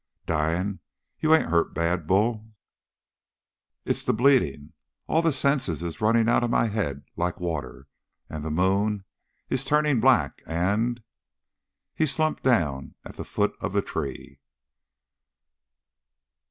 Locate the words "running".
6.01-6.27